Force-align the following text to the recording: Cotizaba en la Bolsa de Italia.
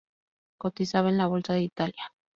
Cotizaba 0.57 1.09
en 1.09 1.19
la 1.19 1.27
Bolsa 1.27 1.53
de 1.53 1.61
Italia. 1.61 2.11